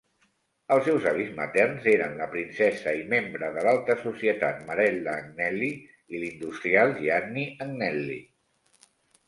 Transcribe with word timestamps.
Els 0.75 0.85
seus 0.85 1.03
avis 1.09 1.27
materns 1.39 1.83
eren 1.91 2.15
la 2.21 2.27
princesa 2.31 2.95
i 3.01 3.03
membre 3.11 3.51
de 3.59 3.67
l'alta 3.69 3.97
societat 4.07 4.65
Marella 4.71 5.15
Agnelli 5.27 5.71
i 5.83 6.25
l'industrial 6.25 6.97
Gianni 7.05 7.47
Agnelli. 7.71 8.21